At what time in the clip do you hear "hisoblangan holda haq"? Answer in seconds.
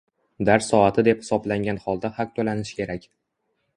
1.25-2.33